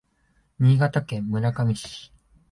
[0.57, 2.11] 新潟県村上市